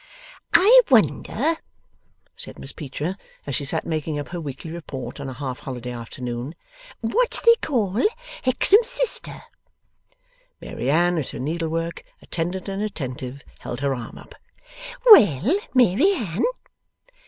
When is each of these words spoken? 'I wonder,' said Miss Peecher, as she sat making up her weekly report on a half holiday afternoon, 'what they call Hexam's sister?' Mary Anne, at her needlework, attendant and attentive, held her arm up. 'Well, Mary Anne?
'I 0.55 0.81
wonder,' 0.89 1.57
said 2.35 2.57
Miss 2.57 2.71
Peecher, 2.71 3.15
as 3.45 3.55
she 3.55 3.65
sat 3.65 3.85
making 3.85 4.17
up 4.17 4.29
her 4.29 4.41
weekly 4.41 4.71
report 4.71 5.19
on 5.19 5.29
a 5.29 5.33
half 5.33 5.59
holiday 5.59 5.91
afternoon, 5.91 6.55
'what 7.01 7.39
they 7.45 7.53
call 7.61 7.95
Hexam's 8.43 8.89
sister?' 8.89 9.43
Mary 10.59 10.89
Anne, 10.89 11.19
at 11.19 11.29
her 11.29 11.39
needlework, 11.39 12.03
attendant 12.19 12.67
and 12.67 12.81
attentive, 12.81 13.43
held 13.59 13.81
her 13.81 13.93
arm 13.93 14.17
up. 14.17 14.33
'Well, 15.05 15.59
Mary 15.75 16.13
Anne? 16.15 16.45